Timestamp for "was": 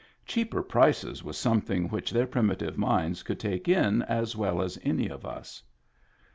1.23-1.37